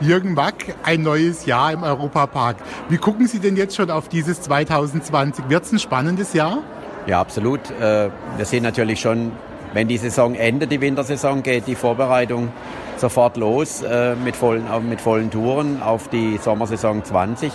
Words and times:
Jürgen 0.00 0.34
Mack, 0.34 0.76
ein 0.84 1.02
neues 1.02 1.44
Jahr 1.44 1.72
im 1.72 1.82
Europapark. 1.82 2.56
Wie 2.88 2.98
gucken 2.98 3.26
Sie 3.26 3.40
denn 3.40 3.56
jetzt 3.56 3.74
schon 3.74 3.90
auf 3.90 4.08
dieses 4.08 4.40
2020? 4.42 5.48
Wird 5.48 5.64
es 5.64 5.72
ein 5.72 5.80
spannendes 5.80 6.34
Jahr? 6.34 6.58
Ja, 7.06 7.20
absolut. 7.20 7.60
Äh, 7.80 8.10
wir 8.36 8.44
sehen 8.44 8.62
natürlich 8.62 9.00
schon, 9.00 9.32
wenn 9.72 9.88
die 9.88 9.96
Saison 9.96 10.36
endet, 10.36 10.70
die 10.70 10.80
Wintersaison, 10.80 11.42
geht 11.42 11.66
die 11.66 11.74
Vorbereitung 11.74 12.52
sofort 12.96 13.36
los 13.36 13.82
äh, 13.82 14.14
mit 14.14 14.36
vollen, 14.36 14.66
mit 14.88 15.00
vollen 15.00 15.30
Touren 15.30 15.82
auf 15.82 16.08
die 16.08 16.38
Sommersaison 16.38 17.02
20. 17.04 17.52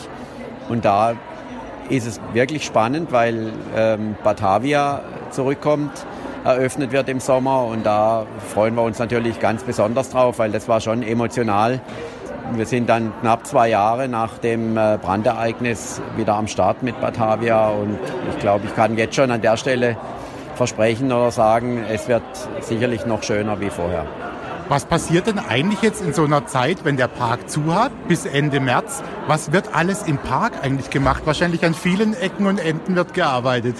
Und 0.68 0.84
da 0.84 1.14
ist 1.89 2.05
es 2.05 2.20
wirklich 2.34 2.66
spannend, 2.66 3.14
weil 3.14 3.54
ähm, 3.75 4.16
Batavia 4.21 5.02
zurückkommt, 5.32 5.91
eröffnet 6.44 6.91
wird 6.91 7.07
im 7.07 7.21
Sommer 7.21 7.64
und 7.66 7.86
da 7.86 8.25
freuen 8.54 8.75
wir 8.75 8.84
uns 8.84 9.00
natürlich 9.00 9.39
ganz 9.39 9.64
besonders 9.64 10.10
drauf, 10.10 10.39
weil 10.39 10.52
das 10.52 10.68
war 10.68 10.82
schon 10.82 11.04
emotional. 11.04 11.80
Wir 12.52 12.66
sind 12.66 12.89
dann 12.89 13.14
knapp 13.21 13.48
zwei 13.48 13.70
Jahre 13.70 14.07
nach 14.07 14.38
dem 14.38 14.78
äh, 14.78 15.00
Brandereignis 15.02 16.02
wieder 16.18 16.36
am 16.36 16.47
Start 16.47 16.83
mit 16.83 17.00
Batavia 17.00 17.69
und 17.69 17.97
ich 18.29 18.39
glaube, 18.39 18.66
ich 18.66 18.75
kann 18.75 18.97
jetzt 18.97 19.16
schon 19.16 19.32
an 19.32 19.42
der 19.42 19.57
Stelle 19.57 19.97
versprechen 20.56 21.11
oder 21.11 21.32
sagen, 21.32 21.83
es 21.89 22.07
wird 22.07 22.21
sicherlich 22.60 23.06
noch 23.06 23.24
schöner 23.24 23.60
wie 23.60 23.69
vorher. 23.69 24.06
Was 24.69 24.86
passiert 24.86 25.28
denn 25.28 25.39
eigentlich 25.39 25.82
jetzt 25.82 26.02
in 26.02 26.14
so 26.14 26.25
einer 26.25 26.46
Zeit, 26.46 26.86
wenn 26.86 26.96
der 26.96 27.07
Park 27.07 27.50
zu 27.50 27.74
hat, 27.74 27.92
bis 28.07 28.25
Ende 28.25 28.60
März? 28.60 29.04
Was 29.28 29.52
wird 29.52 29.74
alles 29.74 30.04
im 30.04 30.18
Park 30.18 30.54
eigentlich 30.61 30.89
gemacht? 30.89 31.24
Wahrscheinlich 31.25 31.66
an 31.66 31.74
vielen 31.74 32.14
Ecken 32.14 32.45
und 32.45 32.59
Enden 32.59 32.95
wird 32.95 33.14
gearbeitet. 33.14 33.78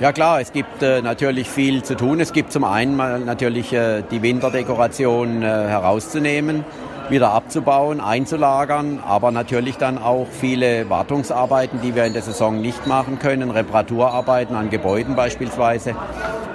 Ja 0.00 0.12
klar, 0.12 0.40
es 0.40 0.52
gibt 0.52 0.82
äh, 0.82 1.00
natürlich 1.00 1.48
viel 1.48 1.82
zu 1.82 1.96
tun. 1.96 2.20
Es 2.20 2.32
gibt 2.32 2.52
zum 2.52 2.64
einen 2.64 2.96
mal 2.96 3.18
natürlich 3.20 3.72
äh, 3.72 4.02
die 4.10 4.22
Winterdekoration 4.22 5.42
äh, 5.42 5.46
herauszunehmen 5.46 6.64
wieder 7.08 7.32
abzubauen, 7.32 8.00
einzulagern, 8.00 9.00
aber 9.06 9.30
natürlich 9.30 9.76
dann 9.76 9.98
auch 9.98 10.26
viele 10.28 10.90
Wartungsarbeiten, 10.90 11.80
die 11.80 11.94
wir 11.94 12.04
in 12.04 12.12
der 12.12 12.22
Saison 12.22 12.60
nicht 12.60 12.86
machen 12.86 13.18
können, 13.18 13.50
Reparaturarbeiten 13.50 14.56
an 14.56 14.70
Gebäuden 14.70 15.14
beispielsweise. 15.14 15.94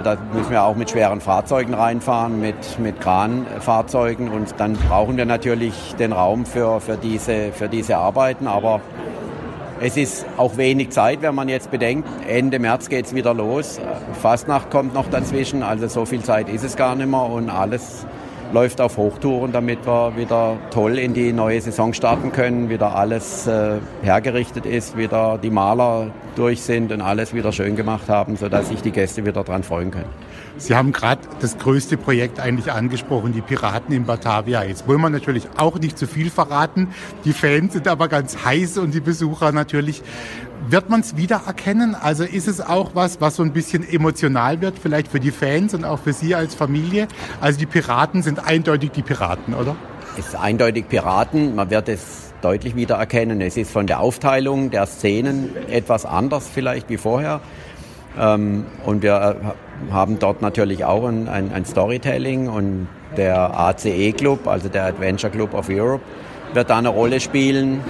Da 0.04 0.16
müssen 0.32 0.50
wir 0.50 0.64
auch 0.64 0.76
mit 0.76 0.90
schweren 0.90 1.20
Fahrzeugen 1.20 1.74
reinfahren, 1.74 2.40
mit, 2.40 2.78
mit 2.78 3.00
Kranfahrzeugen. 3.00 4.30
Und 4.30 4.54
dann 4.58 4.74
brauchen 4.74 5.16
wir 5.16 5.26
natürlich 5.26 5.94
den 5.98 6.12
Raum 6.12 6.44
für, 6.44 6.80
für, 6.80 6.96
diese, 6.96 7.52
für 7.52 7.68
diese 7.68 7.96
Arbeiten, 7.96 8.46
aber 8.46 8.80
es 9.80 9.96
ist 9.96 10.26
auch 10.36 10.56
wenig 10.58 10.90
Zeit, 10.90 11.22
wenn 11.22 11.34
man 11.34 11.48
jetzt 11.48 11.72
bedenkt, 11.72 12.08
Ende 12.28 12.60
März 12.60 12.88
geht 12.88 13.06
es 13.06 13.14
wieder 13.16 13.34
los. 13.34 13.80
Fastnacht 14.20 14.70
kommt 14.70 14.94
noch 14.94 15.10
dazwischen, 15.10 15.64
also 15.64 15.88
so 15.88 16.04
viel 16.04 16.22
Zeit 16.22 16.48
ist 16.48 16.62
es 16.62 16.76
gar 16.76 16.94
nicht 16.94 17.08
mehr. 17.08 17.22
Und 17.22 17.50
alles 17.50 18.06
läuft 18.52 18.80
auf 18.80 18.96
Hochtouren, 18.96 19.52
damit 19.52 19.86
wir 19.86 20.16
wieder 20.16 20.56
toll 20.70 20.98
in 20.98 21.14
die 21.14 21.32
neue 21.32 21.60
Saison 21.60 21.94
starten 21.94 22.32
können, 22.32 22.68
wieder 22.68 22.94
alles 22.94 23.46
äh, 23.46 23.78
hergerichtet 24.02 24.66
ist, 24.66 24.96
wieder 24.96 25.38
die 25.38 25.50
Maler 25.50 26.08
durch 26.36 26.62
sind 26.62 26.92
und 26.92 27.00
alles 27.00 27.34
wieder 27.34 27.52
schön 27.52 27.76
gemacht 27.76 28.08
haben, 28.08 28.36
sodass 28.36 28.68
sich 28.68 28.82
die 28.82 28.90
Gäste 28.90 29.24
wieder 29.24 29.42
daran 29.42 29.62
freuen 29.62 29.90
können. 29.90 30.31
Sie 30.58 30.76
haben 30.76 30.92
gerade 30.92 31.22
das 31.40 31.58
größte 31.58 31.96
Projekt 31.96 32.38
eigentlich 32.38 32.70
angesprochen, 32.70 33.32
die 33.32 33.40
Piraten 33.40 33.94
in 33.94 34.04
Batavia. 34.04 34.62
Jetzt 34.62 34.86
wollen 34.86 35.00
wir 35.00 35.10
natürlich 35.10 35.48
auch 35.56 35.78
nicht 35.78 35.98
zu 35.98 36.06
viel 36.06 36.30
verraten. 36.30 36.88
Die 37.24 37.32
Fans 37.32 37.72
sind 37.72 37.88
aber 37.88 38.08
ganz 38.08 38.44
heiß 38.44 38.78
und 38.78 38.92
die 38.94 39.00
Besucher 39.00 39.52
natürlich. 39.52 40.02
Wird 40.68 40.90
man 40.90 41.00
es 41.00 41.16
wiedererkennen? 41.16 41.94
Also 41.94 42.22
ist 42.22 42.46
es 42.46 42.60
auch 42.60 42.94
was, 42.94 43.20
was 43.20 43.36
so 43.36 43.42
ein 43.42 43.52
bisschen 43.52 43.88
emotional 43.88 44.60
wird, 44.60 44.78
vielleicht 44.78 45.08
für 45.08 45.18
die 45.18 45.32
Fans 45.32 45.74
und 45.74 45.84
auch 45.84 45.98
für 45.98 46.12
Sie 46.12 46.34
als 46.34 46.54
Familie? 46.54 47.08
Also 47.40 47.58
die 47.58 47.66
Piraten 47.66 48.22
sind 48.22 48.46
eindeutig 48.46 48.92
die 48.92 49.02
Piraten, 49.02 49.54
oder? 49.54 49.74
Es 50.18 50.28
ist 50.28 50.36
eindeutig 50.36 50.88
Piraten. 50.88 51.56
Man 51.56 51.70
wird 51.70 51.88
es 51.88 52.32
deutlich 52.42 52.76
wiedererkennen. 52.76 53.40
Es 53.40 53.56
ist 53.56 53.70
von 53.70 53.86
der 53.86 54.00
Aufteilung 54.00 54.70
der 54.70 54.86
Szenen 54.86 55.50
etwas 55.68 56.04
anders 56.04 56.48
vielleicht 56.52 56.90
wie 56.90 56.98
vorher. 56.98 57.40
Ähm, 58.18 58.66
und 58.84 59.02
wir 59.02 59.36
äh, 59.42 59.71
haben 59.90 60.18
dort 60.18 60.42
natürlich 60.42 60.84
auch 60.84 61.06
ein, 61.06 61.28
ein, 61.28 61.52
ein 61.52 61.64
Storytelling 61.64 62.48
und 62.48 62.88
der 63.16 63.58
ACE 63.58 64.12
Club, 64.12 64.46
also 64.46 64.68
der 64.68 64.84
Adventure 64.84 65.32
Club 65.32 65.54
of 65.54 65.68
Europe, 65.68 66.02
wird 66.54 66.70
da 66.70 66.78
eine 66.78 66.88
Rolle 66.88 67.20
spielen. 67.20 67.80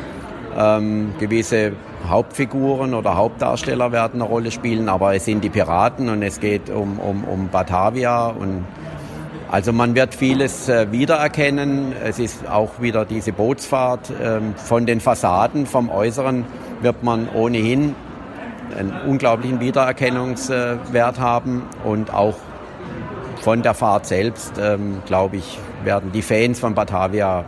Ähm, 0.57 1.15
gewisse 1.19 1.73
Hauptfiguren 2.09 2.95
oder 2.95 3.17
Hauptdarsteller 3.17 3.93
werden 3.93 4.21
eine 4.21 4.29
Rolle 4.29 4.51
spielen, 4.51 4.89
aber 4.89 5.15
es 5.15 5.25
sind 5.25 5.43
die 5.43 5.49
Piraten 5.49 6.09
und 6.09 6.23
es 6.23 6.41
geht 6.41 6.69
um, 6.69 6.99
um, 6.99 7.25
um 7.25 7.49
Batavia 7.49 8.27
und 8.27 8.65
also 9.51 9.73
man 9.75 9.95
wird 9.95 10.15
vieles 10.15 10.71
äh, 10.71 10.91
wiedererkennen. 10.93 11.93
Es 12.03 12.19
ist 12.19 12.49
auch 12.49 12.81
wieder 12.81 13.05
diese 13.05 13.33
Bootsfahrt. 13.33 14.11
Ähm, 14.23 14.55
von 14.57 14.87
den 14.87 14.99
Fassaden, 14.99 15.67
vom 15.67 15.91
Äußeren 15.91 16.47
wird 16.81 17.03
man 17.03 17.29
ohnehin 17.29 17.95
einen 18.75 18.93
unglaublichen 19.07 19.61
Wiedererkennungswert 19.61 21.19
haben 21.19 21.63
und 21.85 22.13
auch 22.13 22.37
von 23.41 23.63
der 23.63 23.75
Fahrt 23.75 24.07
selbst, 24.07 24.53
ähm, 24.61 25.03
glaube 25.07 25.37
ich, 25.37 25.59
werden 25.85 26.13
die 26.13 26.23
Fans 26.23 26.61
von 26.61 26.75
Batavia 26.75 27.45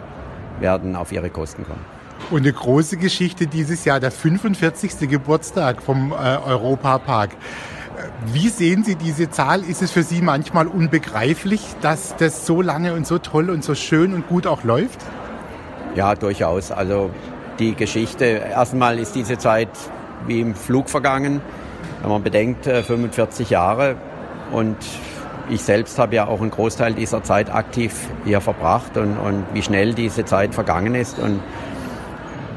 werden 0.60 0.96
auf 0.96 1.12
ihre 1.12 1.30
Kosten 1.30 1.64
kommen. 1.64 1.84
Und 2.30 2.42
eine 2.42 2.52
große 2.52 2.96
Geschichte 2.96 3.46
dieses 3.46 3.84
Jahr, 3.84 4.00
der 4.00 4.10
45. 4.10 5.08
Geburtstag 5.08 5.82
vom 5.82 6.12
äh, 6.12 6.14
Europapark. 6.14 7.30
Wie 8.26 8.48
sehen 8.48 8.82
Sie 8.82 8.96
diese 8.96 9.30
Zahl? 9.30 9.62
Ist 9.62 9.82
es 9.82 9.92
für 9.92 10.02
Sie 10.02 10.20
manchmal 10.20 10.66
unbegreiflich, 10.66 11.60
dass 11.80 12.16
das 12.16 12.44
so 12.44 12.60
lange 12.60 12.94
und 12.94 13.06
so 13.06 13.18
toll 13.18 13.50
und 13.50 13.62
so 13.62 13.74
schön 13.74 14.14
und 14.14 14.26
gut 14.26 14.46
auch 14.46 14.64
läuft? 14.64 14.98
Ja, 15.94 16.14
durchaus. 16.14 16.72
Also 16.72 17.10
die 17.58 17.74
Geschichte, 17.74 18.24
erstmal 18.24 18.98
ist 18.98 19.14
diese 19.14 19.38
Zeit 19.38 19.68
wie 20.26 20.40
im 20.40 20.54
Flug 20.54 20.88
vergangen. 20.88 21.40
Wenn 22.00 22.10
man 22.10 22.22
bedenkt, 22.22 22.66
45 22.66 23.48
äh, 23.50 23.52
Jahre 23.52 23.96
und 24.52 24.76
ich 25.50 25.62
selbst 25.62 25.98
habe 25.98 26.14
ja 26.14 26.26
auch 26.26 26.40
einen 26.40 26.50
Großteil 26.50 26.94
dieser 26.94 27.22
Zeit 27.22 27.54
aktiv 27.54 27.94
hier 28.24 28.40
verbracht 28.40 28.96
und, 28.96 29.16
und 29.18 29.44
wie 29.52 29.62
schnell 29.62 29.94
diese 29.94 30.24
Zeit 30.24 30.54
vergangen 30.54 30.94
ist 30.94 31.18
und 31.18 31.40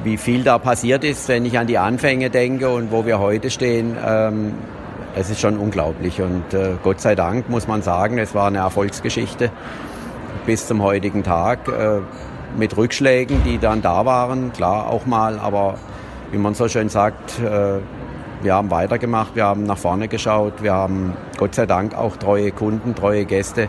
wie 0.03 0.17
viel 0.17 0.44
da 0.44 0.57
passiert 0.57 1.03
ist, 1.03 1.28
wenn 1.28 1.45
ich 1.45 1.59
an 1.59 1.67
die 1.67 1.78
Anfänge 1.78 2.29
denke 2.29 2.69
und 2.69 2.91
wo 2.91 3.05
wir 3.05 3.19
heute 3.19 3.50
stehen. 3.50 3.97
Ähm, 4.05 4.53
es 5.16 5.29
ist 5.29 5.41
schon 5.41 5.57
unglaublich 5.57 6.22
und 6.22 6.53
äh, 6.53 6.75
Gott 6.84 7.01
sei 7.01 7.16
Dank 7.16 7.49
muss 7.49 7.67
man 7.67 7.81
sagen, 7.81 8.19
es 8.19 8.35
war 8.35 8.47
eine 8.47 8.59
Erfolgsgeschichte 8.59 9.49
bis 10.45 10.67
zum 10.67 10.81
heutigen 10.81 11.23
Tag 11.23 11.67
äh, 11.67 11.99
mit 12.57 12.78
Rückschlägen, 12.78 13.44
die 13.44 13.57
dann 13.57 13.81
da 13.81 14.05
waren, 14.05 14.53
klar 14.53 14.89
auch 14.89 15.05
mal, 15.05 15.39
aber 15.39 15.75
wie 16.32 16.38
man 16.38 16.54
so 16.54 16.68
schön 16.68 16.90
sagt, 16.90 17.40
äh, 17.40 17.80
wir 18.42 18.54
haben 18.54 18.70
weitergemacht, 18.70 19.36
wir 19.36 19.46
haben 19.46 19.64
nach 19.64 19.78
vorne 19.78 20.08
geschaut, 20.08 20.62
wir 20.62 20.74
haben 20.74 21.14
Gott 21.38 21.56
sei 21.56 21.66
Dank 21.66 21.96
auch 21.96 22.18
treue 22.18 22.52
Kunden, 22.52 22.94
treue 22.94 23.26
Gäste, 23.26 23.68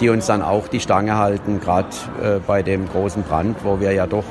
die 0.00 0.08
uns 0.08 0.26
dann 0.26 0.42
auch 0.42 0.68
die 0.68 0.80
Stange 0.80 1.18
halten, 1.18 1.60
gerade 1.60 1.88
äh, 2.22 2.38
bei 2.46 2.62
dem 2.62 2.88
großen 2.88 3.22
Brand, 3.22 3.58
wo 3.64 3.80
wir 3.80 3.92
ja 3.92 4.06
doch 4.06 4.24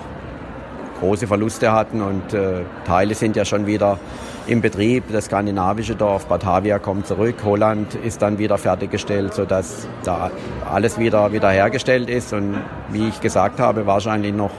große 0.99 1.27
Verluste 1.27 1.71
hatten 1.71 2.01
und 2.01 2.33
äh, 2.33 2.61
Teile 2.85 3.15
sind 3.15 3.35
ja 3.35 3.45
schon 3.45 3.65
wieder 3.65 3.99
im 4.47 4.61
Betrieb. 4.61 5.05
Das 5.11 5.25
skandinavische 5.25 5.95
Dorf 5.95 6.25
Batavia 6.25 6.79
kommt 6.79 7.07
zurück, 7.07 7.35
Holland 7.43 7.95
ist 7.95 8.21
dann 8.21 8.37
wieder 8.37 8.57
fertiggestellt, 8.57 9.33
sodass 9.33 9.87
da 10.03 10.31
alles 10.69 10.97
wieder, 10.97 11.31
wieder 11.31 11.49
hergestellt 11.49 12.09
ist 12.09 12.33
und 12.33 12.57
wie 12.89 13.07
ich 13.07 13.21
gesagt 13.21 13.59
habe, 13.59 13.85
wahrscheinlich 13.85 14.33
noch 14.33 14.51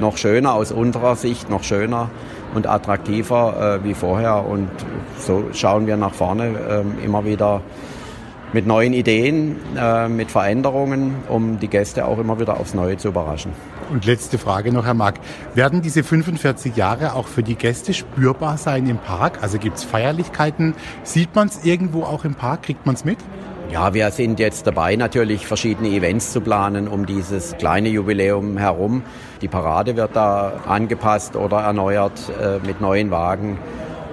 noch 0.00 0.16
schöner 0.16 0.54
aus 0.54 0.72
unserer 0.72 1.16
Sicht, 1.16 1.50
noch 1.50 1.62
schöner 1.62 2.10
und 2.54 2.66
attraktiver 2.66 3.80
äh, 3.80 3.84
wie 3.84 3.94
vorher. 3.94 4.46
Und 4.46 4.70
so 5.18 5.44
schauen 5.52 5.86
wir 5.86 5.96
nach 5.96 6.14
vorne 6.14 6.84
äh, 7.00 7.04
immer 7.04 7.24
wieder 7.24 7.62
mit 8.52 8.66
neuen 8.66 8.92
Ideen, 8.92 9.56
äh, 9.76 10.08
mit 10.08 10.30
Veränderungen, 10.30 11.14
um 11.28 11.60
die 11.60 11.68
Gäste 11.68 12.06
auch 12.06 12.18
immer 12.18 12.40
wieder 12.40 12.58
aufs 12.58 12.74
Neue 12.74 12.96
zu 12.96 13.08
überraschen. 13.08 13.52
Und 13.90 14.06
letzte 14.06 14.38
Frage 14.38 14.72
noch, 14.72 14.86
Herr 14.86 14.94
Mark. 14.94 15.16
Werden 15.54 15.82
diese 15.82 16.02
45 16.02 16.76
Jahre 16.76 17.14
auch 17.14 17.26
für 17.26 17.42
die 17.42 17.54
Gäste 17.54 17.94
spürbar 17.94 18.56
sein 18.56 18.86
im 18.86 18.98
Park? 18.98 19.38
Also 19.42 19.58
gibt 19.58 19.76
es 19.76 19.84
Feierlichkeiten? 19.84 20.74
Sieht 21.02 21.34
man 21.34 21.48
es 21.48 21.64
irgendwo 21.64 22.02
auch 22.02 22.24
im 22.24 22.34
Park? 22.34 22.62
Kriegt 22.64 22.86
man 22.86 22.94
es 22.94 23.04
mit? 23.04 23.18
Ja, 23.72 23.94
wir 23.94 24.10
sind 24.10 24.40
jetzt 24.40 24.66
dabei, 24.66 24.96
natürlich 24.96 25.46
verschiedene 25.46 25.90
Events 25.90 26.32
zu 26.32 26.40
planen 26.40 26.88
um 26.88 27.06
dieses 27.06 27.56
kleine 27.56 27.88
Jubiläum 27.88 28.58
herum. 28.58 29.02
Die 29.42 29.48
Parade 29.48 29.96
wird 29.96 30.16
da 30.16 30.54
angepasst 30.66 31.36
oder 31.36 31.60
erneuert 31.60 32.20
äh, 32.40 32.58
mit 32.66 32.80
neuen 32.80 33.12
Wagen. 33.12 33.58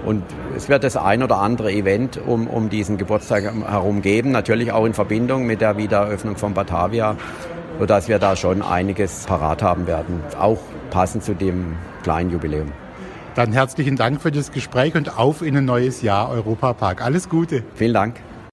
Und 0.05 0.23
es 0.55 0.69
wird 0.69 0.83
das 0.83 0.95
ein 0.95 1.23
oder 1.23 1.37
andere 1.37 1.71
Event 1.71 2.19
um, 2.23 2.45
um 2.47 2.69
diesen 2.69 2.97
Geburtstag 2.97 3.51
herum 3.67 4.03
geben, 4.03 4.29
natürlich 4.31 4.71
auch 4.71 4.85
in 4.85 4.93
Verbindung 4.93 5.47
mit 5.47 5.59
der 5.59 5.75
Wiedereröffnung 5.75 6.35
von 6.35 6.53
Batavia, 6.53 7.15
sodass 7.79 8.07
wir 8.07 8.19
da 8.19 8.35
schon 8.35 8.61
einiges 8.61 9.25
parat 9.25 9.63
haben 9.63 9.87
werden, 9.87 10.21
auch 10.39 10.59
passend 10.91 11.23
zu 11.23 11.33
dem 11.33 11.75
kleinen 12.03 12.29
Jubiläum. 12.29 12.71
Dann 13.33 13.53
herzlichen 13.53 13.95
Dank 13.95 14.21
für 14.21 14.31
das 14.31 14.51
Gespräch 14.51 14.93
und 14.93 15.17
auf 15.17 15.41
in 15.41 15.57
ein 15.57 15.65
neues 15.65 16.03
Jahr 16.03 16.29
Europapark. 16.29 17.03
Alles 17.03 17.27
Gute. 17.27 17.63
Vielen 17.73 17.93
Dank. 17.93 18.26